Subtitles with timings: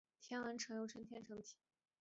[0.19, 1.57] 天城文又称天城体。